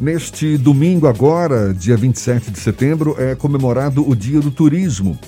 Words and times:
Neste 0.00 0.56
domingo, 0.56 1.06
agora, 1.06 1.74
dia 1.74 1.94
27 1.94 2.50
de 2.50 2.58
setembro, 2.58 3.14
é 3.18 3.34
comemorado 3.34 4.08
o 4.08 4.16
Dia 4.16 4.40
do 4.40 4.50
Turismo. 4.50 5.18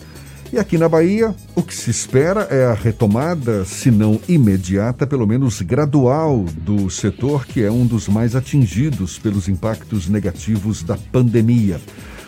E 0.50 0.58
aqui 0.58 0.79
na 0.79 0.88
Bahia, 0.88 1.34
o 1.54 1.62
que 1.62 1.75
se 1.75 1.91
espera 1.91 2.48
é 2.50 2.64
a 2.64 2.72
retomada, 2.72 3.66
se 3.66 3.90
não 3.90 4.19
imediata, 4.27 5.06
pelo 5.06 5.27
menos 5.27 5.61
gradual, 5.61 6.46
do 6.56 6.88
setor 6.88 7.45
que 7.45 7.62
é 7.62 7.71
um 7.71 7.85
dos 7.85 8.08
mais 8.08 8.35
atingidos 8.35 9.19
pelos 9.19 9.46
impactos 9.46 10.08
negativos 10.08 10.82
da 10.82 10.96
pandemia. 10.96 11.79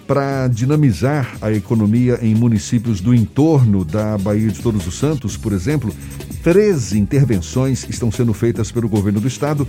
Para 0.06 0.46
dinamizar 0.48 1.38
a 1.40 1.50
economia 1.50 2.18
em 2.20 2.34
municípios 2.34 3.00
do 3.00 3.14
entorno 3.14 3.86
da 3.86 4.18
Bahia 4.18 4.50
de 4.50 4.60
Todos 4.60 4.86
os 4.86 4.98
Santos, 4.98 5.34
por 5.34 5.54
exemplo, 5.54 5.94
13 6.42 6.98
intervenções 6.98 7.86
estão 7.88 8.12
sendo 8.12 8.34
feitas 8.34 8.70
pelo 8.70 8.86
governo 8.86 9.18
do 9.18 9.28
estado 9.28 9.66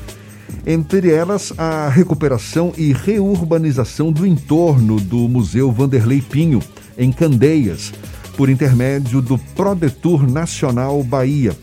entre 0.65 1.11
elas 1.11 1.53
a 1.57 1.89
recuperação 1.89 2.73
e 2.77 2.91
reurbanização 2.91 4.11
do 4.11 4.25
entorno 4.25 4.99
do 4.99 5.27
Museu 5.27 5.71
Vanderlei 5.71 6.21
Pinho, 6.21 6.61
em 6.97 7.11
Candeias, 7.11 7.93
por 8.35 8.49
intermédio 8.49 9.21
do 9.21 9.37
Prodetur 9.37 10.29
Nacional 10.29 11.03
Bahia. 11.03 11.55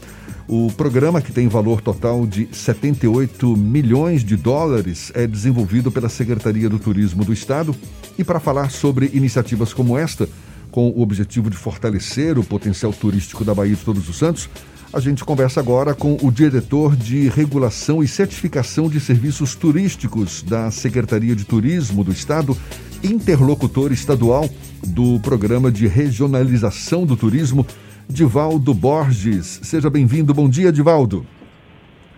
O 0.48 0.70
programa, 0.72 1.22
que 1.22 1.32
tem 1.32 1.48
valor 1.48 1.80
total 1.80 2.26
de 2.26 2.48
78 2.52 3.56
milhões 3.56 4.24
de 4.24 4.36
dólares, 4.36 5.10
é 5.14 5.26
desenvolvido 5.26 5.90
pela 5.90 6.08
Secretaria 6.08 6.68
do 6.68 6.78
Turismo 6.78 7.24
do 7.24 7.32
Estado. 7.32 7.74
E 8.18 8.24
para 8.24 8.40
falar 8.40 8.70
sobre 8.70 9.10
iniciativas 9.14 9.72
como 9.72 9.96
esta, 9.96 10.28
com 10.70 10.88
o 10.90 11.00
objetivo 11.00 11.48
de 11.48 11.56
fortalecer 11.56 12.38
o 12.38 12.44
potencial 12.44 12.92
turístico 12.92 13.44
da 13.44 13.54
Bahia 13.54 13.74
de 13.74 13.82
Todos 13.82 14.08
os 14.08 14.18
Santos, 14.18 14.48
a 14.92 15.00
gente 15.00 15.24
conversa 15.24 15.58
agora 15.58 15.94
com 15.94 16.18
o 16.22 16.30
diretor 16.30 16.94
de 16.94 17.26
Regulação 17.28 18.02
e 18.02 18.08
Certificação 18.08 18.90
de 18.90 19.00
Serviços 19.00 19.54
Turísticos 19.54 20.42
da 20.42 20.70
Secretaria 20.70 21.34
de 21.34 21.46
Turismo 21.46 22.04
do 22.04 22.12
Estado, 22.12 22.54
interlocutor 23.02 23.90
estadual 23.90 24.46
do 24.86 25.18
Programa 25.20 25.72
de 25.72 25.86
Regionalização 25.86 27.06
do 27.06 27.16
Turismo, 27.16 27.66
Divaldo 28.06 28.74
Borges. 28.74 29.60
Seja 29.62 29.88
bem-vindo. 29.88 30.34
Bom 30.34 30.48
dia, 30.48 30.70
Divaldo. 30.70 31.24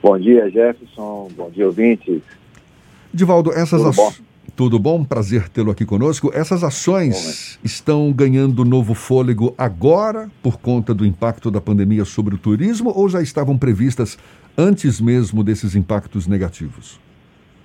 Bom 0.02 0.18
dia, 0.18 0.50
Jefferson. 0.50 1.28
Bom 1.36 1.50
dia, 1.50 1.66
ouvintes. 1.66 2.22
Divaldo, 3.12 3.52
essas 3.52 3.84
ações. 3.84 4.20
Tudo 4.56 4.78
bom? 4.78 5.04
Prazer 5.04 5.48
tê-lo 5.48 5.72
aqui 5.72 5.84
conosco. 5.84 6.30
Essas 6.32 6.62
ações 6.62 7.58
bom, 7.58 7.66
estão 7.66 8.12
ganhando 8.12 8.64
novo 8.64 8.94
fôlego 8.94 9.52
agora 9.58 10.30
por 10.40 10.60
conta 10.60 10.94
do 10.94 11.04
impacto 11.04 11.50
da 11.50 11.60
pandemia 11.60 12.04
sobre 12.04 12.36
o 12.36 12.38
turismo 12.38 12.92
ou 12.94 13.08
já 13.08 13.20
estavam 13.20 13.58
previstas 13.58 14.16
antes 14.56 15.00
mesmo 15.00 15.42
desses 15.42 15.74
impactos 15.74 16.28
negativos? 16.28 17.00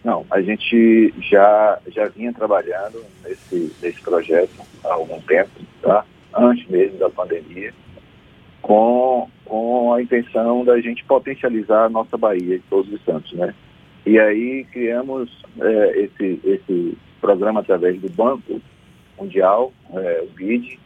Não, 0.03 0.25
a 0.31 0.41
gente 0.41 1.13
já, 1.29 1.77
já 1.93 2.07
vinha 2.07 2.33
trabalhando 2.33 3.03
nesse, 3.23 3.71
nesse 3.81 4.01
projeto 4.01 4.49
há 4.83 4.93
algum 4.93 5.21
tempo, 5.21 5.51
tá? 5.83 6.03
antes 6.33 6.67
mesmo 6.67 6.97
da 6.97 7.09
pandemia, 7.09 7.71
com, 8.61 9.29
com 9.45 9.93
a 9.93 10.01
intenção 10.01 10.63
da 10.63 10.79
gente 10.81 11.03
potencializar 11.03 11.85
a 11.85 11.89
nossa 11.89 12.17
Bahia 12.17 12.57
de 12.57 12.63
Todos 12.69 12.91
os 12.91 13.03
Santos, 13.03 13.31
né? 13.33 13.53
E 14.09 14.17
aí 14.17 14.63
criamos 14.71 15.29
é, 15.61 15.99
esse, 15.99 16.41
esse 16.43 16.97
programa 17.21 17.59
através 17.59 18.01
do 18.01 18.09
Banco 18.09 18.59
Mundial, 19.19 19.71
é, 19.93 20.23
o 20.23 20.33
BID, 20.33 20.79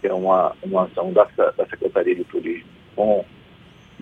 que 0.00 0.08
é 0.08 0.12
uma, 0.12 0.56
uma 0.60 0.82
ação 0.82 1.12
da, 1.12 1.22
da 1.36 1.66
Secretaria 1.66 2.16
de 2.16 2.24
Turismo 2.24 2.66
com, 2.96 3.24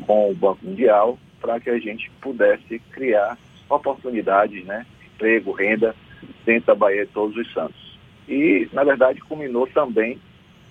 com 0.07 0.31
o 0.31 0.35
Banco 0.35 0.65
Mundial, 0.65 1.19
para 1.39 1.61
que 1.61 1.69
a 1.69 1.79
gente 1.79 2.11
pudesse 2.23 2.79
criar 2.93 3.37
oportunidades, 3.69 4.65
né, 4.65 4.87
emprego, 5.05 5.53
renda, 5.53 5.95
dentro 6.47 6.69
da 6.69 6.75
Bahia 6.75 7.05
de 7.05 7.13
Todos 7.13 7.37
os 7.37 7.53
Santos. 7.53 7.99
E, 8.27 8.71
na 8.73 8.85
verdade, 8.85 9.21
culminou 9.21 9.67
também 9.67 10.19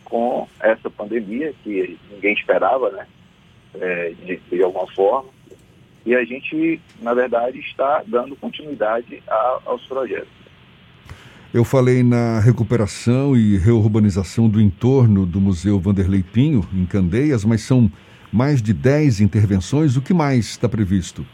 com 0.05 0.47
essa 0.59 0.89
pandemia, 0.89 1.53
que 1.63 1.99
ninguém 2.09 2.33
esperava, 2.33 2.89
né, 2.89 3.05
é, 3.79 4.13
de, 4.25 4.37
de 4.37 4.63
alguma 4.63 4.87
forma, 4.87 5.29
e 6.05 6.15
a 6.15 6.23
gente, 6.23 6.79
na 7.01 7.13
verdade, 7.13 7.59
está 7.59 8.03
dando 8.07 8.35
continuidade 8.35 9.21
a, 9.27 9.59
aos 9.65 9.85
projetos. 9.85 10.41
Eu 11.53 11.65
falei 11.65 12.01
na 12.01 12.39
recuperação 12.39 13.35
e 13.35 13.57
reurbanização 13.57 14.47
do 14.47 14.61
entorno 14.61 15.25
do 15.25 15.41
Museu 15.41 15.79
Vanderlei 15.79 16.23
Pinho, 16.23 16.65
em 16.73 16.85
Candeias, 16.85 17.43
mas 17.43 17.61
são 17.61 17.91
mais 18.31 18.61
de 18.61 18.73
10 18.73 19.19
intervenções. 19.19 19.97
O 19.97 20.01
que 20.01 20.13
mais 20.13 20.45
está 20.45 20.69
previsto? 20.69 21.25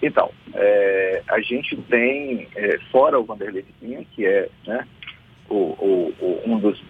Então, 0.00 0.30
é, 0.54 1.22
a 1.28 1.40
gente 1.40 1.76
tem, 1.88 2.48
é, 2.54 2.78
fora 2.92 3.18
o 3.18 3.24
Vanderlei 3.24 3.64
Pinho, 3.80 4.06
que 4.12 4.24
é 4.24 4.48
né, 4.64 4.86
o, 5.48 5.56
o, 5.56 6.14
o, 6.20 6.42
um 6.46 6.58
dos 6.60 6.80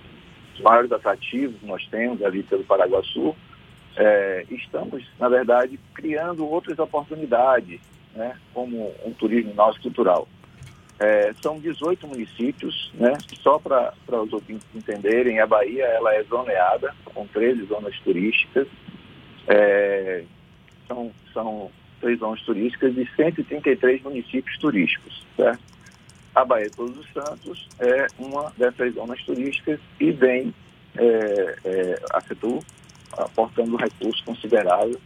maiores 0.62 0.92
atrativos 0.92 1.56
que 1.58 1.66
nós 1.66 1.86
temos 1.88 2.22
ali 2.22 2.42
pelo 2.42 2.64
Paraguaçu, 2.64 3.34
é, 3.96 4.44
estamos, 4.50 5.04
na 5.18 5.28
verdade, 5.28 5.78
criando 5.94 6.46
outras 6.46 6.78
oportunidades, 6.78 7.80
né, 8.14 8.36
como 8.52 8.92
um 9.04 9.12
turismo 9.12 9.54
náutico 9.54 9.84
cultural. 9.84 10.28
É, 10.98 11.32
são 11.42 11.58
18 11.58 12.06
municípios, 12.06 12.92
né, 12.94 13.12
só 13.40 13.58
para 13.58 13.92
os 14.08 14.32
ouvintes 14.32 14.66
entenderem, 14.74 15.40
a 15.40 15.46
Bahia 15.46 15.84
ela 15.84 16.14
é 16.14 16.22
zoneada, 16.24 16.94
com 17.04 17.26
13 17.26 17.64
zonas 17.64 17.98
turísticas, 18.00 18.68
é, 19.48 20.24
são, 20.86 21.10
são 21.32 21.70
três 22.00 22.18
zonas 22.18 22.40
turísticas 22.42 22.96
e 22.96 23.08
133 23.16 24.02
municípios 24.02 24.58
turísticos. 24.58 25.24
Certo? 25.36 25.60
A 26.34 26.44
Bahia 26.44 26.70
Todos 26.70 26.96
os 26.98 27.12
Santos 27.12 27.68
é 27.78 28.06
uma 28.18 28.50
dessas 28.56 28.94
zonas 28.94 29.22
turísticas 29.22 29.78
e 30.00 30.10
vem 30.12 30.54
é, 30.96 31.56
é, 31.64 32.02
a 32.12 32.20
CETU 32.20 32.60
aportando 33.12 33.74
um 33.74 33.76
recurso 33.76 34.24
considerável, 34.24 35.00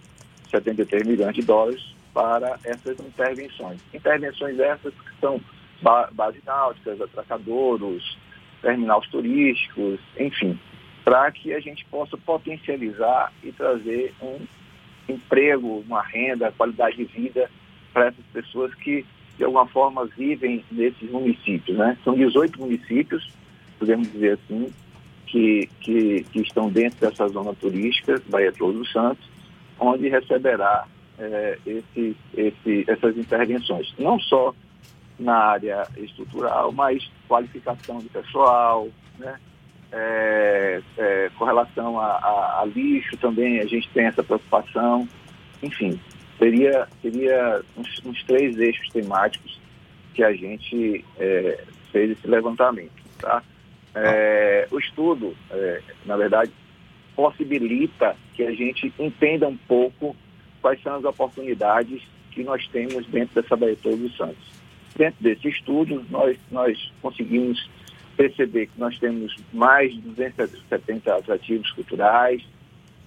73 0.50 1.06
milhões 1.06 1.34
de 1.34 1.42
dólares, 1.42 1.94
para 2.14 2.58
essas 2.64 2.98
intervenções. 3.00 3.78
Intervenções 3.92 4.58
essas 4.58 4.94
que 4.94 5.20
são 5.20 5.40
bases 5.82 6.42
náuticas, 6.44 7.00
atracadouros, 7.00 8.16
terminais 8.62 9.06
turísticos, 9.08 10.00
enfim, 10.18 10.58
para 11.04 11.30
que 11.30 11.52
a 11.52 11.60
gente 11.60 11.84
possa 11.86 12.16
potencializar 12.16 13.32
e 13.42 13.52
trazer 13.52 14.14
um 14.22 14.38
emprego, 15.08 15.84
uma 15.86 16.02
renda, 16.02 16.52
qualidade 16.56 16.96
de 16.96 17.04
vida 17.04 17.50
para 17.92 18.06
essas 18.06 18.24
pessoas 18.32 18.74
que, 18.74 19.04
de 19.36 19.44
alguma 19.44 19.66
forma, 19.66 20.06
vivem 20.06 20.64
nesses 20.70 21.10
municípios. 21.10 21.76
Né? 21.76 21.96
São 22.02 22.14
18 22.14 22.58
municípios, 22.58 23.30
podemos 23.78 24.10
dizer 24.10 24.38
assim, 24.42 24.72
que, 25.36 25.68
que, 25.80 26.24
que 26.32 26.40
estão 26.40 26.70
dentro 26.70 26.98
dessa 26.98 27.28
zona 27.28 27.52
turística, 27.54 28.22
Bahia 28.28 28.50
Todos 28.52 28.80
os 28.80 28.90
Santos, 28.90 29.22
onde 29.78 30.08
receberá 30.08 30.86
é, 31.18 31.58
esse, 31.66 32.16
esse, 32.34 32.84
essas 32.88 33.18
intervenções. 33.18 33.92
Não 33.98 34.18
só 34.18 34.54
na 35.18 35.36
área 35.36 35.86
estrutural, 35.98 36.72
mas 36.72 37.06
qualificação 37.28 37.98
de 37.98 38.08
pessoal, 38.08 38.88
né? 39.18 39.38
É, 39.92 40.82
é, 40.98 41.30
com 41.38 41.44
relação 41.44 42.00
a, 42.00 42.06
a, 42.06 42.62
a, 42.62 42.64
lixo 42.64 43.16
também, 43.18 43.60
a 43.60 43.66
gente 43.66 43.88
tem 43.90 44.06
essa 44.06 44.22
preocupação. 44.22 45.06
Enfim, 45.62 46.00
seria, 46.38 46.88
seria 47.02 47.62
uns, 47.76 48.00
uns 48.04 48.22
três 48.24 48.58
eixos 48.58 48.88
temáticos 48.88 49.60
que 50.14 50.24
a 50.24 50.32
gente 50.32 51.04
fez 51.92 52.10
esse 52.10 52.26
levantamento. 52.26 52.90
Tá? 53.18 53.42
É, 53.98 54.68
o 54.70 54.78
estudo, 54.78 55.34
é, 55.50 55.80
na 56.04 56.16
verdade, 56.16 56.52
possibilita 57.14 58.14
que 58.34 58.42
a 58.42 58.52
gente 58.52 58.92
entenda 58.98 59.48
um 59.48 59.56
pouco 59.56 60.14
quais 60.60 60.82
são 60.82 60.96
as 60.96 61.04
oportunidades 61.04 62.02
que 62.30 62.44
nós 62.44 62.66
temos 62.68 63.06
dentro 63.06 63.40
dessa 63.40 63.56
Bahia 63.56 63.76
Todos 63.82 64.02
os 64.02 64.16
Santos. 64.16 64.44
Dentro 64.94 65.22
desse 65.22 65.48
estudo, 65.48 66.04
nós, 66.10 66.36
nós 66.50 66.92
conseguimos 67.00 67.70
perceber 68.16 68.66
que 68.66 68.78
nós 68.78 68.98
temos 68.98 69.34
mais 69.52 69.92
de 69.94 70.00
270 70.00 71.14
atrativos 71.14 71.70
culturais, 71.72 72.42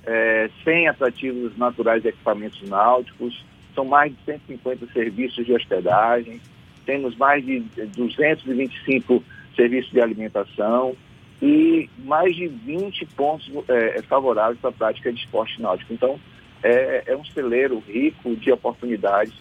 é, 0.06 0.50
100 0.63 0.88
atrativos 0.88 1.56
naturais 1.56 2.03
e 2.03 2.07
equipamentos 2.07 2.68
náuticos, 2.68 3.45
são 3.75 3.85
mais 3.85 4.12
de 4.12 4.18
150 4.25 4.88
serviços 4.88 5.45
de 5.45 5.53
hospedagem, 5.53 6.42
temos 6.85 7.15
mais 7.15 7.45
de 7.45 7.59
225 7.95 9.24
serviço 9.59 9.91
de 9.91 10.00
alimentação 10.00 10.95
e 11.41 11.89
mais 12.00 12.33
de 12.33 12.47
20 12.47 13.06
pontos 13.07 13.51
é, 13.67 14.01
favoráveis 14.03 14.57
para 14.59 14.69
a 14.69 14.73
prática 14.73 15.11
de 15.11 15.19
esporte 15.19 15.61
náutico. 15.61 15.94
Então, 15.94 16.17
é, 16.63 17.03
é 17.07 17.17
um 17.17 17.25
celeiro 17.25 17.83
rico 17.85 18.35
de 18.38 18.51
oportunidades 18.51 19.33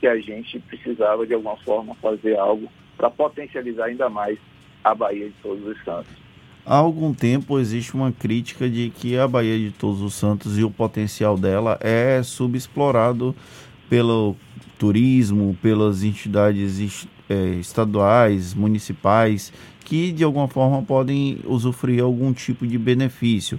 que 0.00 0.06
a 0.06 0.18
gente 0.18 0.58
precisava, 0.60 1.26
de 1.26 1.34
alguma 1.34 1.56
forma, 1.58 1.94
fazer 1.96 2.36
algo 2.36 2.70
para 2.96 3.10
potencializar 3.10 3.86
ainda 3.86 4.08
mais 4.08 4.38
a 4.82 4.94
Bahia 4.94 5.26
de 5.26 5.34
Todos 5.42 5.64
os 5.66 5.84
Santos. 5.84 6.12
Há 6.64 6.76
algum 6.76 7.12
tempo 7.14 7.58
existe 7.58 7.94
uma 7.94 8.12
crítica 8.12 8.68
de 8.68 8.90
que 8.90 9.16
a 9.16 9.26
Bahia 9.26 9.58
de 9.58 9.70
Todos 9.70 10.00
os 10.02 10.14
Santos 10.14 10.58
e 10.58 10.64
o 10.64 10.70
potencial 10.70 11.36
dela 11.36 11.78
é 11.80 12.22
subexplorado 12.22 13.34
pelo 13.88 14.36
turismo, 14.78 15.56
pelas 15.60 16.02
entidades 16.02 16.78
é, 17.30 17.34
estaduais, 17.60 18.52
municipais, 18.52 19.52
que 19.84 20.10
de 20.10 20.24
alguma 20.24 20.48
forma 20.48 20.82
podem 20.82 21.38
usufruir 21.44 22.02
algum 22.02 22.32
tipo 22.32 22.66
de 22.66 22.76
benefício. 22.76 23.58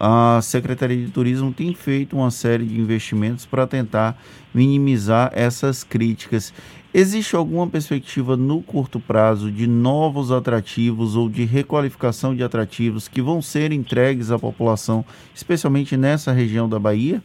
A 0.00 0.38
Secretaria 0.40 0.96
de 0.96 1.10
Turismo 1.10 1.52
tem 1.52 1.74
feito 1.74 2.16
uma 2.16 2.30
série 2.30 2.64
de 2.64 2.80
investimentos 2.80 3.44
para 3.44 3.66
tentar 3.66 4.16
minimizar 4.54 5.32
essas 5.34 5.82
críticas. 5.82 6.54
Existe 6.94 7.34
alguma 7.34 7.66
perspectiva 7.66 8.36
no 8.36 8.62
curto 8.62 9.00
prazo 9.00 9.50
de 9.50 9.66
novos 9.66 10.30
atrativos 10.30 11.16
ou 11.16 11.28
de 11.28 11.44
requalificação 11.44 12.34
de 12.34 12.44
atrativos 12.44 13.08
que 13.08 13.20
vão 13.20 13.42
ser 13.42 13.72
entregues 13.72 14.30
à 14.30 14.38
população, 14.38 15.04
especialmente 15.34 15.96
nessa 15.96 16.30
região 16.30 16.68
da 16.68 16.78
Bahia? 16.78 17.20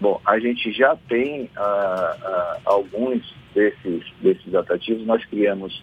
Bom, 0.00 0.20
a 0.24 0.40
gente 0.40 0.72
já 0.72 0.96
tem 1.08 1.42
uh, 1.42 1.46
uh, 1.46 2.60
alguns 2.64 3.22
desses, 3.54 4.04
desses 4.20 4.54
atrativos. 4.54 5.06
Nós 5.06 5.24
criamos 5.24 5.82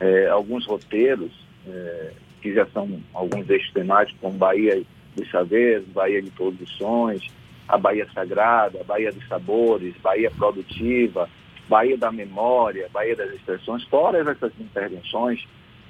uh, 0.00 0.32
alguns 0.32 0.66
roteiros 0.66 1.32
eh, 1.66 2.12
que 2.40 2.54
já 2.54 2.66
são 2.66 3.00
alguns 3.12 3.48
eixos 3.50 3.72
temáticos, 3.72 4.20
como 4.20 4.38
Bahia 4.38 4.82
dos 5.16 5.30
Saveiros, 5.30 5.86
Bahia 5.88 6.22
de 6.22 6.30
Sonhos, 6.78 7.28
a 7.66 7.76
Bahia 7.76 8.06
Sagrada, 8.14 8.80
a 8.80 8.84
Bahia 8.84 9.10
dos 9.10 9.26
Sabores, 9.26 9.94
Bahia 10.02 10.30
Produtiva, 10.30 11.28
Bahia 11.68 11.96
da 11.96 12.12
Memória, 12.12 12.88
Bahia 12.92 13.16
das 13.16 13.34
Expressões, 13.34 13.84
todas 13.86 14.26
essas 14.26 14.52
intervenções 14.60 15.44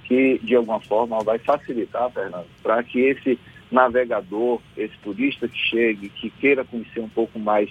que, 0.05 0.39
de 0.39 0.55
alguma 0.55 0.81
forma, 0.81 1.19
vai 1.23 1.39
facilitar, 1.39 2.11
Fernando, 2.11 2.47
para 2.63 2.83
que 2.83 3.01
esse 3.01 3.39
navegador, 3.71 4.61
esse 4.77 4.97
turista 5.03 5.49
que 5.49 5.59
chegue, 5.59 6.09
que 6.09 6.31
queira 6.31 6.65
conhecer 6.65 7.01
um 7.01 7.09
pouco 7.09 7.39
mais 7.39 7.69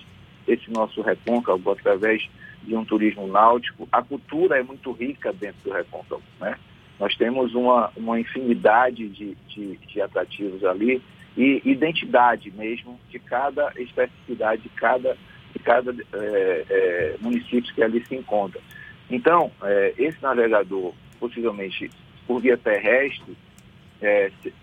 esse 0.48 0.70
nosso 0.70 1.02
recôncavo 1.02 1.72
através 1.72 2.30
de 2.66 2.76
um 2.76 2.84
turismo 2.84 3.28
náutico, 3.28 3.88
a 3.92 4.02
cultura 4.02 4.60
é 4.60 4.64
muito 4.64 4.92
rica 4.92 5.32
dentro 5.32 5.58
do 5.64 5.72
recôncavo, 5.72 6.24
né? 6.40 6.58
Nós 7.00 7.16
temos 7.16 7.54
uma, 7.54 7.92
uma 7.96 8.20
infinidade 8.20 9.10
de, 9.10 9.36
de, 9.50 9.78
de 9.78 10.02
atrativos 10.02 10.64
ali 10.64 11.02
e 11.36 11.62
identidade 11.66 12.52
mesmo 12.52 13.00
de 13.10 13.20
cada 13.20 13.72
especificidade 13.76 14.62
de 14.62 14.70
cada, 14.70 15.18
de 15.52 15.60
cada 15.60 15.92
é, 15.92 16.66
é, 16.70 17.16
município 17.20 17.74
que 17.74 17.84
ali 17.84 18.04
se 18.06 18.16
encontra. 18.16 18.62
Então, 19.10 19.52
é, 19.62 19.94
esse 19.98 20.22
navegador, 20.22 20.94
possivelmente 21.20 21.92
por 22.26 22.42
via 22.42 22.58
terrestre, 22.58 23.38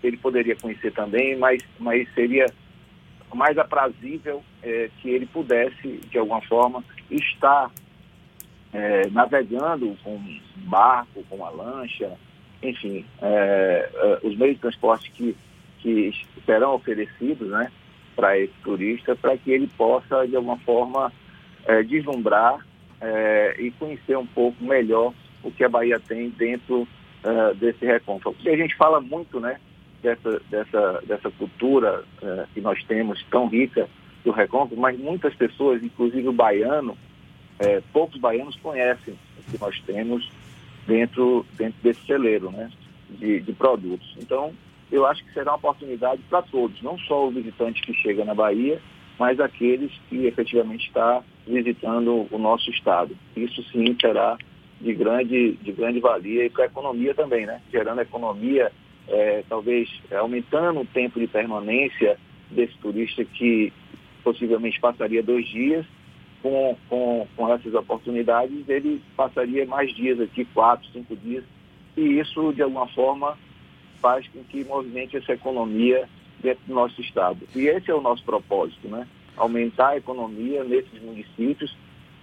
ele 0.01 0.15
poderia 0.17 0.55
conhecer 0.55 0.91
também, 0.91 1.35
mas, 1.37 1.61
mas 1.79 2.07
seria 2.13 2.45
mais 3.33 3.57
aprazível 3.57 4.43
que 5.01 5.09
ele 5.09 5.25
pudesse, 5.25 5.99
de 6.09 6.17
alguma 6.17 6.39
forma, 6.41 6.83
estar 7.09 7.71
é, 8.73 9.07
navegando 9.11 9.95
com 10.03 10.15
um 10.15 10.39
barco, 10.65 11.23
com 11.29 11.35
uma 11.35 11.49
lancha, 11.49 12.11
enfim, 12.61 13.05
é, 13.21 13.89
é, 13.93 14.27
os 14.27 14.35
meios 14.35 14.55
de 14.55 14.61
transporte 14.61 15.11
que, 15.11 15.35
que 15.79 16.11
serão 16.45 16.73
oferecidos 16.73 17.49
né, 17.49 17.71
para 18.15 18.37
esse 18.37 18.53
turista, 18.63 19.15
para 19.15 19.37
que 19.37 19.51
ele 19.51 19.67
possa, 19.77 20.25
de 20.27 20.35
alguma 20.35 20.57
forma, 20.59 21.11
é, 21.65 21.83
deslumbrar 21.83 22.65
e 23.59 23.69
conhecer 23.71 24.17
um 24.17 24.25
pouco 24.25 24.63
melhor 24.63 25.13
o 25.43 25.51
que 25.51 25.61
a 25.65 25.67
Bahia 25.67 25.99
tem 25.99 26.29
dentro 26.29 26.83
uh, 26.83 27.53
desse 27.55 27.85
recôncavo. 27.85 28.33
Porque 28.33 28.49
a 28.49 28.55
gente 28.55 28.73
fala 28.77 29.01
muito 29.01 29.41
né, 29.41 29.59
dessa, 30.01 30.41
dessa, 30.49 31.03
dessa 31.05 31.29
cultura 31.31 32.05
que 32.53 32.61
nós 32.61 32.81
temos 32.85 33.21
tão 33.29 33.49
rica 33.49 33.89
do 34.23 34.31
recôncavo, 34.31 34.79
mas 34.79 34.97
muitas 34.97 35.35
pessoas, 35.35 35.83
inclusive 35.83 36.29
o 36.29 36.31
baiano, 36.31 36.97
uh, 37.63 37.83
poucos 37.91 38.19
baianos 38.19 38.55
conhecem 38.57 39.15
o 39.37 39.51
que 39.51 39.59
nós 39.59 39.79
temos 39.85 40.29
dentro, 40.87 41.45
dentro 41.53 41.81
desse 41.81 42.05
celeiro 42.05 42.51
né, 42.51 42.69
de, 43.09 43.39
de 43.39 43.53
produtos. 43.53 44.15
Então, 44.19 44.53
eu 44.91 45.05
acho 45.05 45.23
que 45.23 45.33
será 45.33 45.51
uma 45.51 45.57
oportunidade 45.57 46.21
para 46.29 46.41
todos, 46.41 46.81
não 46.81 46.97
só 46.99 47.27
o 47.27 47.31
visitante 47.31 47.81
que 47.81 47.93
chega 47.93 48.23
na 48.23 48.33
Bahia, 48.33 48.79
mas 49.17 49.39
aqueles 49.39 49.91
que 50.09 50.25
efetivamente 50.25 50.87
está 50.87 51.23
visitando 51.47 52.27
o 52.31 52.37
nosso 52.37 52.69
estado. 52.69 53.15
Isso 53.35 53.63
sim 53.71 53.95
será 53.99 54.37
de 54.81 54.93
grande, 54.93 55.53
de 55.53 55.71
grande 55.71 55.99
valia 55.99 56.45
e 56.45 56.49
para 56.49 56.63
a 56.63 56.67
economia 56.67 57.13
também, 57.13 57.45
né? 57.45 57.61
Gerando 57.71 58.01
economia, 58.01 58.71
é, 59.07 59.43
talvez 59.47 59.89
aumentando 60.11 60.81
o 60.81 60.85
tempo 60.85 61.19
de 61.19 61.27
permanência 61.27 62.17
desse 62.51 62.77
turista 62.79 63.23
que 63.23 63.71
possivelmente 64.23 64.79
passaria 64.79 65.23
dois 65.23 65.47
dias, 65.47 65.85
com, 66.43 66.77
com, 66.89 67.25
com 67.35 67.53
essas 67.53 67.73
oportunidades, 67.73 68.67
ele 68.67 69.01
passaria 69.15 69.65
mais 69.65 69.95
dias 69.95 70.19
aqui, 70.19 70.43
quatro, 70.45 70.85
cinco 70.91 71.15
dias, 71.15 71.45
e 71.95 72.19
isso, 72.19 72.51
de 72.53 72.61
alguma 72.61 72.87
forma, 72.89 73.37
faz 74.01 74.27
com 74.27 74.43
que 74.43 74.65
movimente 74.65 75.15
essa 75.15 75.31
economia 75.31 76.07
dentro 76.41 76.61
do 76.67 76.73
nosso 76.73 76.99
estado. 76.99 77.39
E 77.55 77.61
esse 77.67 77.89
é 77.89 77.95
o 77.95 78.01
nosso 78.01 78.23
propósito, 78.25 78.89
né? 78.89 79.07
Aumentar 79.37 79.89
a 79.89 79.97
economia 79.97 80.63
nesses 80.65 81.01
municípios 81.01 81.75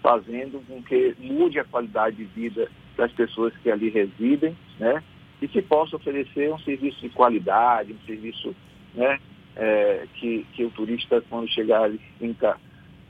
fazendo 0.02 0.64
com 0.66 0.82
que 0.82 1.14
mude 1.18 1.58
a 1.58 1.64
qualidade 1.64 2.16
de 2.16 2.24
vida 2.24 2.70
das 2.96 3.10
pessoas 3.12 3.54
que 3.62 3.70
ali 3.70 3.88
residem, 3.88 4.56
né? 4.78 5.02
E 5.40 5.48
que 5.48 5.62
possa 5.62 5.96
oferecer 5.96 6.52
um 6.52 6.58
serviço 6.58 7.00
de 7.00 7.08
qualidade, 7.08 7.94
um 7.94 8.06
serviço, 8.06 8.54
né? 8.94 9.18
É, 9.56 10.06
que, 10.14 10.46
que 10.52 10.64
o 10.64 10.70
turista, 10.70 11.22
quando 11.28 11.48
chegar 11.48 11.82
ali, 11.82 12.00
fica 12.18 12.56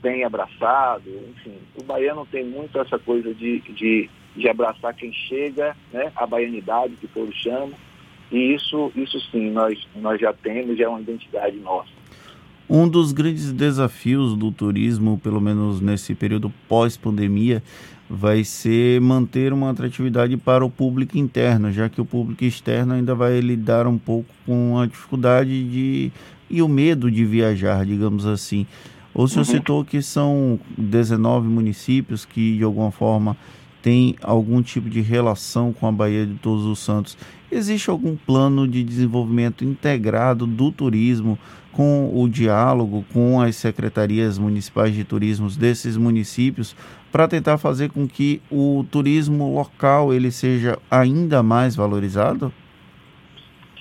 bem 0.01 0.23
abraçado, 0.23 1.09
enfim. 1.29 1.57
O 1.75 1.83
baiano 1.83 2.27
tem 2.31 2.45
muito 2.45 2.79
essa 2.79 2.97
coisa 2.97 3.33
de, 3.33 3.61
de, 3.61 4.09
de 4.35 4.49
abraçar 4.49 4.93
quem 4.95 5.13
chega, 5.13 5.75
né? 5.93 6.11
A 6.15 6.25
baianidade, 6.25 6.95
que 6.95 7.07
todos 7.07 7.35
chamam. 7.35 7.73
E 8.31 8.53
isso, 8.53 8.91
isso 8.95 9.19
sim, 9.31 9.51
nós, 9.51 9.77
nós 9.95 10.19
já 10.19 10.33
temos, 10.33 10.77
já 10.77 10.85
é 10.85 10.87
uma 10.87 11.01
identidade 11.01 11.57
nossa. 11.57 11.89
Um 12.69 12.87
dos 12.87 13.11
grandes 13.11 13.51
desafios 13.51 14.37
do 14.37 14.49
turismo, 14.49 15.19
pelo 15.21 15.41
menos 15.41 15.81
nesse 15.81 16.15
período 16.15 16.49
pós-pandemia, 16.69 17.61
vai 18.09 18.45
ser 18.45 19.01
manter 19.01 19.51
uma 19.51 19.71
atratividade 19.71 20.37
para 20.37 20.65
o 20.65 20.69
público 20.69 21.17
interno, 21.17 21.71
já 21.71 21.89
que 21.89 21.99
o 21.99 22.05
público 22.05 22.45
externo 22.45 22.93
ainda 22.93 23.13
vai 23.13 23.39
lidar 23.41 23.87
um 23.87 23.97
pouco 23.97 24.29
com 24.45 24.79
a 24.79 24.85
dificuldade 24.85 25.63
de 25.69 26.11
e 26.49 26.61
o 26.61 26.67
medo 26.67 27.09
de 27.09 27.23
viajar, 27.23 27.85
digamos 27.85 28.25
assim. 28.25 28.67
O 29.13 29.27
senhor 29.27 29.45
uhum. 29.45 29.45
citou 29.45 29.85
que 29.85 30.01
são 30.01 30.59
19 30.77 31.47
municípios 31.47 32.25
que 32.25 32.57
de 32.57 32.63
alguma 32.63 32.91
forma 32.91 33.35
têm 33.81 34.15
algum 34.21 34.61
tipo 34.61 34.89
de 34.89 35.01
relação 35.01 35.73
com 35.73 35.87
a 35.87 35.91
Baía 35.91 36.25
de 36.25 36.35
Todos 36.35 36.65
os 36.65 36.79
Santos. 36.79 37.17
Existe 37.51 37.89
algum 37.89 38.15
plano 38.15 38.67
de 38.67 38.83
desenvolvimento 38.83 39.65
integrado 39.65 40.45
do 40.45 40.71
turismo 40.71 41.37
com 41.71 42.11
o 42.13 42.27
diálogo 42.29 43.05
com 43.13 43.41
as 43.41 43.55
secretarias 43.55 44.37
municipais 44.37 44.93
de 44.93 45.03
turismo 45.03 45.49
desses 45.49 45.97
municípios 45.97 46.75
para 47.11 47.27
tentar 47.27 47.57
fazer 47.57 47.89
com 47.89 48.07
que 48.07 48.41
o 48.49 48.85
turismo 48.89 49.53
local 49.53 50.13
ele 50.13 50.31
seja 50.31 50.77
ainda 50.89 51.41
mais 51.41 51.75
valorizado? 51.75 52.53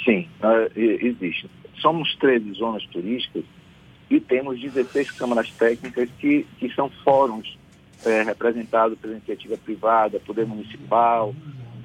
Sim, 0.05 0.27
uh, 0.43 0.71
existe. 0.77 1.49
Somos 1.81 2.15
13 2.17 2.53
zonas 2.55 2.85
turísticas 2.87 3.45
e 4.11 4.19
temos 4.21 4.61
16 4.61 5.13
câmaras 5.13 5.51
técnicas 5.53 6.11
que, 6.19 6.45
que 6.59 6.69
são 6.75 6.91
fóruns 7.05 7.57
é, 8.05 8.23
representados 8.23 8.99
pela 8.99 9.15
iniciativa 9.15 9.57
privada, 9.57 10.19
poder 10.21 10.47
municipal, 10.47 11.35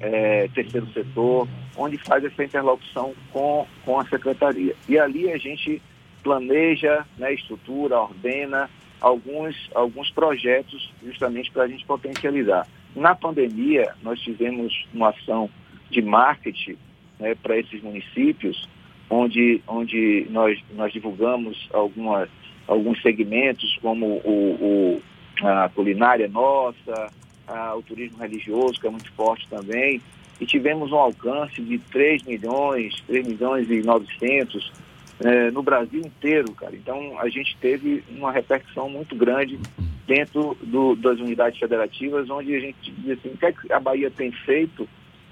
é, 0.00 0.48
terceiro 0.48 0.86
setor, 0.92 1.48
onde 1.76 1.96
faz 1.98 2.24
essa 2.24 2.42
interlocução 2.42 3.14
com, 3.32 3.66
com 3.84 4.00
a 4.00 4.06
secretaria. 4.06 4.74
E 4.88 4.98
ali 4.98 5.30
a 5.32 5.38
gente 5.38 5.80
planeja, 6.22 7.06
né, 7.16 7.32
estrutura, 7.32 8.00
ordena 8.00 8.68
alguns, 9.00 9.54
alguns 9.74 10.10
projetos 10.10 10.92
justamente 11.04 11.50
para 11.52 11.64
a 11.64 11.68
gente 11.68 11.84
potencializar. 11.86 12.66
Na 12.94 13.14
pandemia, 13.14 13.94
nós 14.02 14.18
tivemos 14.20 14.86
uma 14.92 15.10
ação 15.10 15.48
de 15.90 16.02
marketing 16.02 16.76
né, 17.20 17.34
para 17.34 17.56
esses 17.58 17.82
municípios, 17.82 18.68
onde, 19.08 19.62
onde 19.66 20.26
nós, 20.30 20.58
nós 20.74 20.92
divulgamos 20.92 21.68
algumas, 21.72 22.28
alguns 22.66 23.00
segmentos, 23.02 23.78
como 23.80 24.20
o, 24.24 25.00
o 25.00 25.02
a 25.42 25.68
culinária 25.68 26.28
nossa, 26.28 27.12
a, 27.46 27.74
o 27.74 27.82
turismo 27.82 28.18
religioso, 28.18 28.80
que 28.80 28.86
é 28.86 28.90
muito 28.90 29.12
forte 29.12 29.46
também, 29.48 30.00
e 30.40 30.46
tivemos 30.46 30.92
um 30.92 30.96
alcance 30.96 31.60
de 31.62 31.78
3 31.78 32.22
milhões, 32.24 33.02
3 33.06 33.26
milhões 33.26 33.70
e 33.70 33.82
900 33.82 34.72
é, 35.20 35.50
no 35.50 35.62
Brasil 35.62 36.00
inteiro, 36.00 36.52
cara. 36.52 36.74
Então 36.74 37.18
a 37.18 37.28
gente 37.28 37.56
teve 37.58 38.04
uma 38.10 38.30
repercussão 38.32 38.88
muito 38.88 39.14
grande 39.14 39.58
dentro 40.06 40.56
do, 40.62 40.94
das 40.94 41.18
unidades 41.18 41.58
federativas, 41.58 42.28
onde 42.28 42.54
a 42.54 42.60
gente 42.60 42.90
diz 42.92 43.18
assim, 43.18 43.30
o 43.30 43.36
que, 43.36 43.46
é 43.46 43.52
que 43.52 43.72
a 43.72 43.80
Bahia 43.80 44.10
tem 44.10 44.30
feito 44.30 44.88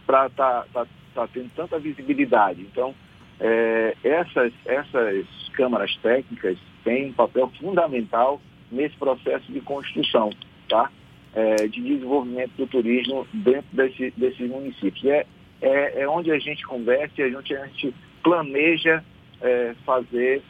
para 0.07 0.27
estar 0.27 0.63
tá, 0.73 0.85
tá, 0.85 0.87
tá 1.15 1.29
tendo 1.33 1.51
tanta 1.55 1.79
visibilidade. 1.79 2.63
Então, 2.63 2.95
é, 3.41 3.97
essas, 4.03 4.53
essas 4.65 5.27
câmaras 5.53 5.95
técnicas 6.03 6.59
têm 6.83 7.11
um 7.11 7.13
papel 7.13 7.51
fundamental 7.61 8.41
nesse 8.71 8.97
processo 8.97 9.51
de 9.53 9.61
construção, 9.61 10.31
tá? 10.69 10.91
é, 11.35 11.67
de 11.67 11.81
desenvolvimento 11.83 12.53
do 12.57 12.67
turismo 12.67 13.27
dentro 13.33 13.67
desse, 13.73 14.13
desses 14.17 14.49
municípios. 14.49 15.05
É, 15.05 15.27
é, 15.61 16.03
é, 16.03 16.09
onde 16.09 16.31
a 16.31 16.39
gente 16.39 16.65
conversa 16.65 17.13
e 17.19 17.23
a 17.23 17.31
gente, 17.31 17.57
a 17.57 17.67
gente 17.67 17.95
planeja 18.23 19.05
é, 19.41 19.75
fazer 19.85 20.43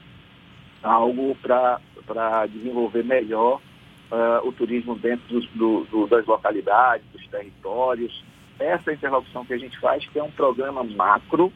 algo 0.83 1.37
para 1.37 2.47
desenvolver 2.47 3.03
melhor 3.03 3.59
uh, 4.12 4.47
o 4.47 4.53
turismo 4.53 4.95
dentro 4.97 5.26
dos, 5.29 5.49
do, 5.53 5.85
do, 5.85 6.07
das 6.07 6.26
localidades, 6.26 7.07
dos 7.11 7.26
territórios. 7.29 8.23
Essa 8.59 8.93
interlocução 8.93 9.47
que 9.47 9.55
a 9.55 9.59
gente 9.59 9.79
faz, 9.81 10.07
que 10.07 10.19
é 10.19 10.23
um 10.23 10.31
programa 10.31 10.85
macro 10.85 11.50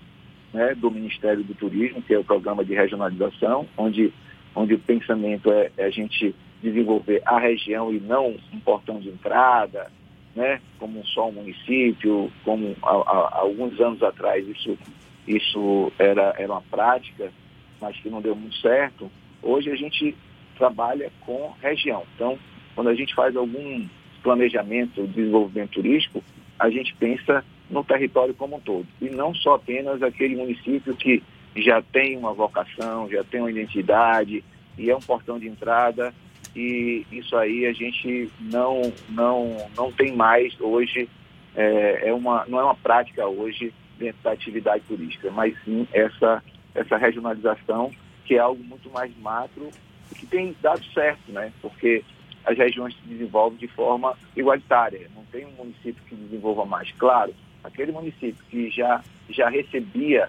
né, 0.53 0.75
do 0.75 0.91
Ministério 0.91 1.43
do 1.43 1.55
Turismo, 1.55 2.03
que 2.03 2.15
é 2.15 2.19
o 2.19 2.25
programa 2.25 2.65
de 2.65 2.75
regionalização, 2.75 3.67
onde, 3.77 4.13
onde 4.55 4.75
o 4.75 4.79
pensamento 4.79 5.51
é, 5.51 5.71
é 5.77 5.85
a 5.85 5.91
gente 5.91 6.35
desenvolver 6.63 7.23
a 7.25 7.39
região 7.39 7.93
e 7.93 8.01
não 8.01 8.37
um 8.53 8.61
portão 8.61 8.99
de 8.99 9.09
entrada, 9.09 9.91
né, 10.35 10.61
como 10.79 11.05
só 11.07 11.29
um 11.29 11.33
município, 11.33 12.31
como 12.45 12.77
alguns 12.83 13.79
anos 13.81 14.03
atrás 14.03 14.47
isso, 14.47 14.79
isso 15.27 15.93
era, 15.99 16.35
era 16.39 16.53
uma 16.53 16.63
prática, 16.63 17.33
mas 17.81 17.97
que 17.97 18.09
não 18.09 18.21
deu 18.21 18.35
muito 18.35 18.57
certo. 18.57 19.11
Hoje 19.43 19.71
a 19.71 19.77
gente 19.77 20.17
trabalha 20.57 21.13
com 21.21 21.53
região. 21.61 22.03
Então, 22.15 22.39
quando 22.75 22.89
a 22.89 22.95
gente 22.95 23.15
faz 23.15 23.37
algum 23.37 23.87
planejamento 24.23 25.07
de 25.07 25.15
desenvolvimento 25.15 25.71
turístico, 25.71 26.23
a 26.59 26.69
gente 26.71 26.95
pensa 26.97 27.45
no 27.71 27.85
território 27.85 28.35
como 28.35 28.57
um 28.57 28.61
todo. 28.61 28.87
E 29.01 29.09
não 29.11 29.35
só 29.35 29.55
apenas 29.55 30.03
aquele 30.03 30.37
município 30.37 30.95
que 30.97 31.23
já 31.57 31.83
tem 31.83 32.17
uma 32.17 32.33
vocação, 32.33 33.09
já 33.11 33.25
tem 33.25 33.41
uma 33.41 33.51
identidade 33.51 34.45
e 34.77 34.91
é 34.91 34.97
um 34.97 35.01
portão 35.01 35.39
de 35.39 35.49
entrada 35.49 36.15
e 36.55 37.07
isso 37.13 37.37
aí 37.37 37.67
a 37.67 37.73
gente 37.73 38.31
não, 38.41 38.93
não, 39.09 39.69
não 39.77 39.93
tem 39.93 40.15
mais 40.15 40.59
hoje, 40.61 41.09
é, 41.55 42.09
é 42.09 42.13
uma, 42.13 42.45
não 42.47 42.59
é 42.59 42.65
uma 42.65 42.75
prática 42.75 43.27
hoje 43.27 43.73
dentro 43.99 44.23
da 44.23 44.33
atividade 44.33 44.85
turística, 44.87 45.31
mas 45.31 45.55
sim 45.65 45.87
essa, 45.93 46.43
essa 46.75 46.97
regionalização 46.97 47.91
que 48.25 48.35
é 48.35 48.39
algo 48.39 48.63
muito 48.63 48.91
mais 48.91 49.17
macro 49.19 49.71
que 50.15 50.27
tem 50.27 50.55
dado 50.61 50.85
certo, 50.93 51.31
né? 51.31 51.53
Porque 51.61 52.03
as 52.45 52.57
regiões 52.57 52.95
se 52.95 53.07
desenvolvem 53.07 53.59
de 53.59 53.69
forma 53.69 54.17
igualitária. 54.37 55.09
Não 55.15 55.25
tem 55.27 55.47
um 55.47 55.53
município 55.53 56.03
que 56.09 56.15
desenvolva 56.15 56.65
mais. 56.65 56.91
Claro, 56.93 57.35
aquele 57.69 57.93
município 57.93 58.45
que 58.51 58.71
já, 58.71 59.03
já 59.31 59.49
recebia 59.49 60.29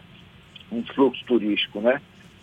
um 0.72 0.84
fluxo 0.84 1.24
turístico, 1.26 1.82
né? 1.82 2.02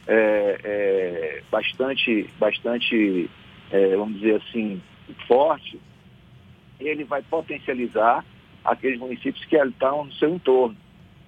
É, 0.09 0.61
é, 0.65 1.43
bastante, 1.51 2.29
bastante 2.39 3.31
é, 3.71 3.97
vamos 3.97 4.21
dizer 4.21 4.37
assim, 4.37 4.81
forte, 5.27 5.81
ele 6.79 7.05
vai 7.05 7.23
potencializar 7.23 8.25
aqueles 8.65 8.99
municípios 8.99 9.45
que 9.45 9.57
estão 9.57 10.05
no 10.05 10.13
seu 10.13 10.35
entorno. 10.35 10.77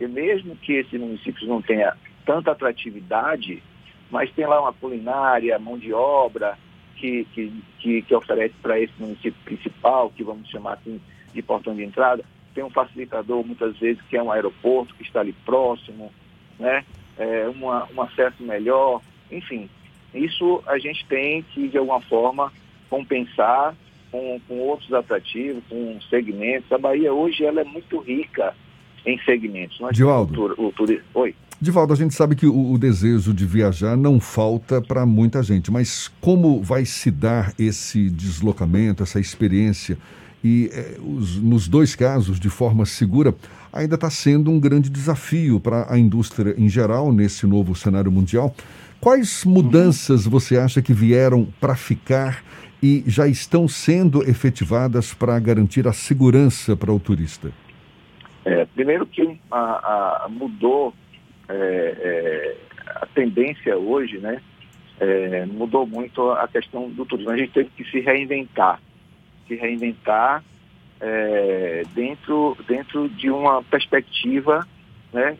E 0.00 0.06
mesmo 0.06 0.56
que 0.56 0.74
esses 0.74 1.00
municípios 1.00 1.48
não 1.48 1.60
tenham 1.60 1.92
tanta 2.24 2.52
atratividade, 2.52 3.62
mas 4.10 4.30
tem 4.32 4.46
lá 4.46 4.60
uma 4.60 4.72
culinária, 4.72 5.58
mão 5.58 5.78
de 5.78 5.92
obra, 5.92 6.56
que, 6.96 7.24
que, 7.32 7.52
que, 7.78 8.02
que 8.02 8.14
oferece 8.14 8.54
para 8.60 8.78
esse 8.78 8.92
município 8.98 9.40
principal, 9.44 10.10
que 10.10 10.22
vamos 10.22 10.48
chamar 10.48 10.74
assim 10.74 11.00
de 11.32 11.42
portão 11.42 11.74
de 11.74 11.84
entrada, 11.84 12.24
tem 12.54 12.64
um 12.64 12.70
facilitador 12.70 13.44
muitas 13.44 13.76
vezes 13.78 14.02
que 14.02 14.16
é 14.16 14.22
um 14.22 14.30
aeroporto 14.30 14.94
que 14.94 15.02
está 15.02 15.20
ali 15.20 15.32
próximo, 15.44 16.12
né? 16.58 16.84
É, 17.16 17.48
uma, 17.48 17.88
um 17.94 18.02
acesso 18.02 18.42
melhor, 18.42 19.00
enfim, 19.30 19.68
isso 20.14 20.62
a 20.66 20.78
gente 20.78 21.04
tem 21.06 21.42
que, 21.42 21.68
de 21.68 21.76
alguma 21.76 22.00
forma, 22.00 22.52
compensar 22.88 23.74
com, 24.10 24.40
com 24.46 24.58
outros 24.60 24.92
atrativos, 24.92 25.62
com 25.68 26.00
segmentos. 26.08 26.70
A 26.72 26.78
Bahia 26.78 27.12
hoje 27.12 27.44
ela 27.44 27.60
é 27.60 27.64
muito 27.64 27.98
rica 27.98 28.54
em 29.04 29.18
segmentos. 29.24 29.78
Nós 29.80 29.96
Divaldo. 29.96 30.54
O, 30.56 30.68
o, 30.68 31.20
Oi. 31.20 31.34
Divaldo, 31.60 31.92
a 31.92 31.96
gente 31.96 32.14
sabe 32.14 32.36
que 32.36 32.46
o, 32.46 32.72
o 32.72 32.78
desejo 32.78 33.34
de 33.34 33.44
viajar 33.44 33.96
não 33.96 34.20
falta 34.20 34.80
para 34.80 35.04
muita 35.04 35.42
gente, 35.42 35.72
mas 35.72 36.06
como 36.20 36.62
vai 36.62 36.84
se 36.84 37.10
dar 37.10 37.52
esse 37.58 38.08
deslocamento, 38.10 39.02
essa 39.02 39.18
experiência? 39.18 39.98
E 40.42 40.70
eh, 40.72 40.96
os, 41.00 41.36
nos 41.36 41.66
dois 41.66 41.96
casos, 41.96 42.38
de 42.38 42.48
forma 42.48 42.86
segura, 42.86 43.34
ainda 43.72 43.96
está 43.96 44.08
sendo 44.08 44.52
um 44.52 44.60
grande 44.60 44.88
desafio 44.88 45.58
para 45.58 45.92
a 45.92 45.98
indústria 45.98 46.54
em 46.56 46.68
geral, 46.68 47.12
nesse 47.12 47.44
novo 47.44 47.74
cenário 47.74 48.12
mundial. 48.12 48.54
Quais 49.00 49.44
mudanças 49.44 50.26
você 50.26 50.56
acha 50.56 50.80
que 50.80 50.92
vieram 50.92 51.48
para 51.60 51.74
ficar 51.74 52.44
e 52.80 53.02
já 53.04 53.26
estão 53.26 53.66
sendo 53.66 54.22
efetivadas 54.22 55.12
para 55.12 55.36
garantir 55.40 55.88
a 55.88 55.92
segurança 55.92 56.76
para 56.76 56.92
o 56.92 57.00
turista? 57.00 57.50
É, 58.44 58.64
primeiro 58.66 59.04
que 59.06 59.40
a, 59.50 60.24
a 60.24 60.28
mudou 60.30 60.94
é, 61.48 61.54
é, 61.54 62.56
a 62.86 63.06
tendência 63.06 63.76
hoje, 63.76 64.18
né? 64.18 64.40
É, 65.00 65.46
mudou 65.46 65.86
muito 65.86 66.30
a 66.32 66.48
questão 66.48 66.90
do 66.90 67.06
turismo. 67.06 67.30
A 67.30 67.36
gente 67.36 67.52
teve 67.52 67.70
que 67.70 67.84
se 67.84 68.00
reinventar, 68.00 68.80
se 69.46 69.54
reinventar 69.54 70.42
é, 71.00 71.82
dentro, 71.94 72.56
dentro 72.66 73.08
de 73.08 73.30
uma 73.30 73.62
perspectiva 73.62 74.66
né, 75.12 75.38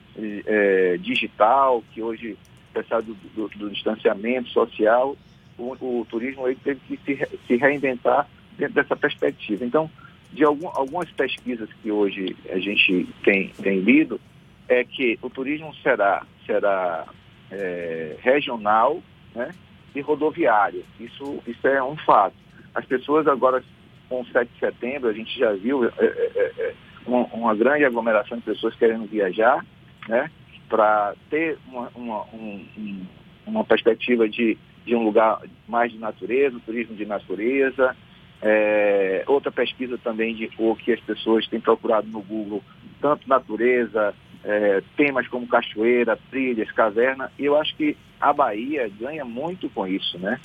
digital 1.00 1.82
que 1.92 2.00
hoje 2.00 2.38
apesar 2.78 3.02
do, 3.02 3.14
do, 3.34 3.48
do 3.48 3.70
distanciamento 3.70 4.48
social, 4.50 5.16
o, 5.58 5.72
o, 5.80 6.06
turismo 6.08 6.46
ele 6.46 6.58
teve 6.62 6.80
que 6.86 6.98
se, 7.04 7.28
se 7.46 7.56
reinventar 7.56 8.28
dentro 8.56 8.74
dessa 8.74 8.96
perspectiva. 8.96 9.64
Então, 9.64 9.90
de 10.32 10.44
algum, 10.44 10.68
algumas 10.68 11.10
pesquisas 11.10 11.68
que 11.82 11.90
hoje 11.90 12.36
a 12.50 12.58
gente 12.58 13.08
tem, 13.24 13.48
tem 13.62 13.80
lido, 13.80 14.20
é 14.68 14.84
que 14.84 15.18
o 15.22 15.30
turismo 15.30 15.75
será, 15.82 16.25
será 16.46 17.06
é, 17.50 18.16
regional 18.20 19.02
né, 19.34 19.50
e 19.94 20.00
rodoviário. 20.00 20.84
Isso, 21.00 21.42
isso 21.46 21.66
é 21.66 21.82
um 21.82 21.96
fato. 21.96 22.37
As 22.75 22.84
pessoas 22.84 23.26
agora, 23.26 23.62
com 24.08 24.20
o 24.20 24.26
7 24.26 24.50
de 24.52 24.58
setembro, 24.58 25.08
a 25.08 25.12
gente 25.12 25.37
já 25.38 25.52
viu 25.52 25.84
é, 25.84 25.90
é, 25.98 26.04
é, 26.04 26.52
é 26.58 26.75
uma, 27.06 27.25
uma, 27.32 27.54
grande 27.54 27.84
aglomeração 27.84 28.38
de 28.38 28.44
pessoas 28.44 28.75
querendo 28.76 29.08
viajar, 29.08 29.64
né? 30.06 30.30
para 30.68 31.14
ter 31.30 31.58
uma, 31.66 31.90
uma, 31.94 32.22
um, 32.34 33.06
uma 33.46 33.64
perspectiva 33.64 34.28
de, 34.28 34.58
de 34.84 34.94
um 34.94 35.02
lugar 35.02 35.40
mais 35.66 35.90
de 35.90 35.98
natureza, 35.98 36.60
turismo 36.64 36.94
de 36.94 37.06
natureza. 37.06 37.96
É, 38.40 39.25
outra 39.26 39.50
pesquisa 39.50 39.98
também 39.98 40.32
indicou 40.32 40.76
que 40.76 40.92
as 40.92 41.00
pessoas 41.00 41.48
têm 41.48 41.58
procurado 41.58 42.06
no 42.06 42.20
Google 42.20 42.62
tanto 43.00 43.28
natureza, 43.28 44.14
é, 44.45 44.83
temas 44.97 45.26
como 45.28 45.47
cachoeira, 45.47 46.18
trilhas, 46.30 46.71
caverna, 46.73 47.30
e 47.38 47.45
eu 47.45 47.57
acho 47.57 47.75
que 47.76 47.97
a 48.21 48.33
Bahia 48.33 48.90
ganha 48.99 49.25
muito 49.25 49.68
com 49.71 49.87
isso, 49.87 50.18
né? 50.18 50.40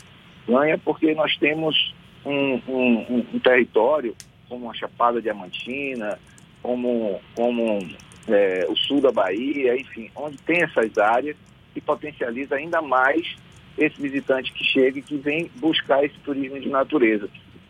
Ganha 0.48 0.78
porque 0.78 1.14
nós 1.14 1.36
temos 1.38 1.94
um, 2.26 2.62
um, 2.68 3.26
um 3.34 3.40
território 3.40 4.16
como 4.48 4.70
a 4.70 4.74
Chapada 4.74 5.22
Diamantina, 5.22 6.20
como, 6.62 7.20
como 7.36 7.80
é, 8.28 8.66
o 8.70 8.76
sul 8.76 9.02
da 9.02 9.12
Bahia, 9.12 9.76
enfim, 9.76 10.10
onde 10.16 10.38
tem 10.38 10.62
essas 10.62 10.98
áreas 10.98 11.36
e 11.76 11.82
potencializa 11.82 12.56
ainda 12.56 12.82
mais 12.82 13.36
esse 13.78 14.00
visitante 14.00 14.54
que 14.54 14.64
chega 14.64 15.00
e 15.00 15.02
que 15.02 15.18
vem 15.18 15.50
buscar 15.56 16.04
esse 16.04 16.18
turismo 16.20 16.60
de 16.60 16.70
natureza. 16.70 17.28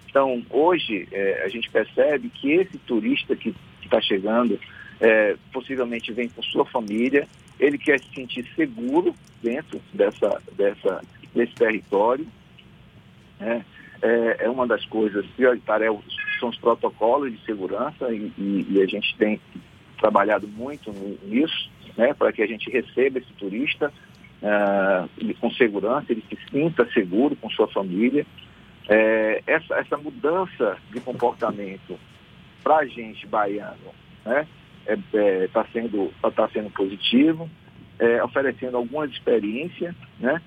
Então, 0.09 0.43
hoje, 0.49 1.07
é, 1.11 1.43
a 1.43 1.47
gente 1.47 1.69
percebe 1.71 2.29
que 2.29 2.51
esse 2.51 2.77
turista 2.79 3.35
que 3.35 3.55
está 3.93 4.01
chegando, 4.01 4.59
é, 4.99 5.35
possivelmente 5.51 6.11
vem 6.11 6.29
com 6.29 6.41
sua 6.41 6.65
família, 6.65 7.27
ele 7.59 7.77
quer 7.77 7.99
se 7.99 8.09
sentir 8.13 8.45
seguro 8.55 9.13
dentro 9.41 9.79
dessa, 9.93 10.41
dessa, 10.53 11.01
desse 11.33 11.53
território. 11.53 12.25
Né? 13.39 13.63
É, 14.01 14.45
é, 14.45 14.49
uma 14.49 14.67
das 14.67 14.83
coisas 14.85 15.25
prioritárias, 15.27 15.95
são 16.39 16.49
os 16.49 16.57
protocolos 16.57 17.31
de 17.31 17.45
segurança 17.45 18.11
e, 18.11 18.31
e, 18.37 18.67
e 18.69 18.81
a 18.81 18.85
gente 18.85 19.15
tem 19.17 19.39
trabalhado 19.99 20.47
muito 20.47 20.91
nisso, 21.23 21.71
né, 21.95 22.13
para 22.13 22.33
que 22.33 22.41
a 22.41 22.47
gente 22.47 22.69
receba 22.69 23.19
esse 23.19 23.31
turista 23.33 23.93
uh, 24.41 25.35
com 25.35 25.49
segurança, 25.51 26.11
ele 26.11 26.23
se 26.27 26.37
sinta 26.51 26.85
seguro 26.91 27.35
com 27.37 27.49
sua 27.49 27.67
família. 27.67 28.25
É, 28.89 29.41
essa, 29.47 29.75
essa 29.75 29.95
mudança 29.95 30.77
de 30.91 30.99
comportamento 30.99 31.97
para 32.63 32.77
a 32.77 32.85
gente 32.85 33.27
baiano 33.27 33.75
né, 34.25 34.47
está 34.85 35.17
é, 35.17 35.43
é, 35.43 35.47
tá 35.47 35.65
sendo, 35.71 36.13
tá 36.35 36.49
sendo 36.49 36.69
positivo, 36.71 37.49
é, 37.99 38.23
oferecendo 38.23 38.77
algumas 38.77 39.11
experiências 39.11 39.95
né, 40.19 40.41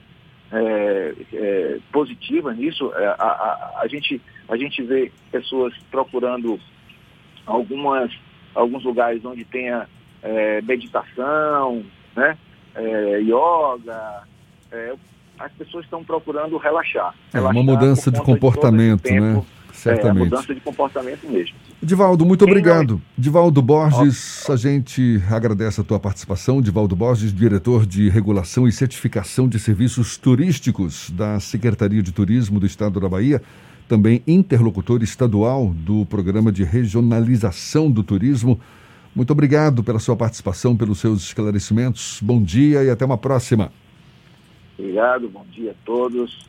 é, 0.53 1.15
é, 1.33 1.79
positivas 1.93 2.57
nisso. 2.57 2.93
É, 2.95 3.07
a, 3.07 3.15
a, 3.15 3.81
a, 3.83 3.89
gente, 3.89 4.21
a 4.49 4.57
gente 4.57 4.83
vê 4.83 5.13
pessoas 5.31 5.75
procurando 5.91 6.59
algumas 7.45 8.13
alguns 8.55 8.83
lugares 8.85 9.25
onde 9.25 9.45
tenha 9.45 9.87
é, 10.23 10.63
meditação, 10.63 11.85
né? 12.17 12.37
É, 12.75 13.21
yoga. 13.21 14.23
É, 14.73 14.95
as 15.39 15.53
pessoas 15.53 15.85
estão 15.85 16.03
procurando 16.03 16.57
relaxar. 16.57 17.15
É 17.33 17.41
uma 17.41 17.53
mudança 17.53 18.11
de 18.11 18.21
comportamento, 18.23 19.03
de 19.03 19.21
né? 19.21 19.43
Certamente. 19.77 20.23
É, 20.23 20.25
mudança 20.25 20.55
de 20.55 20.61
comportamento 20.61 21.29
mesmo. 21.29 21.55
Divaldo, 21.83 22.25
muito 22.25 22.45
obrigado. 22.45 23.01
Divaldo 23.17 23.61
Borges, 23.61 24.49
a 24.49 24.57
gente 24.57 25.23
agradece 25.31 25.81
a 25.81 25.85
tua 25.85 26.01
participação. 26.01 26.61
Divaldo 26.61 26.97
Borges, 26.97 27.33
diretor 27.33 27.85
de 27.85 28.09
regulação 28.09 28.67
e 28.67 28.73
certificação 28.73 29.49
de 29.49 29.59
serviços 29.59 30.17
turísticos 30.17 31.11
da 31.11 31.39
Secretaria 31.39 32.03
de 32.03 32.13
Turismo 32.13 32.59
do 32.59 32.67
Estado 32.67 32.99
da 32.99 33.09
Bahia, 33.09 33.43
também 33.87 34.23
interlocutor 34.27 35.03
estadual 35.03 35.73
do 35.75 36.05
programa 36.07 36.51
de 36.51 36.65
regionalização 36.65 37.91
do 37.91 38.03
turismo. 38.03 38.59
Muito 39.15 39.31
obrigado 39.31 39.85
pela 39.85 39.99
sua 39.99 40.17
participação, 40.17 40.77
pelos 40.77 40.99
seus 40.99 41.23
esclarecimentos. 41.23 42.21
Bom 42.23 42.43
dia 42.43 42.83
e 42.83 42.91
até 42.91 43.05
uma 43.05 43.17
próxima. 43.17 43.71
Obrigado, 44.79 45.29
bom 45.29 45.45
dia 45.51 45.71
a 45.71 45.87
todos. 45.87 46.47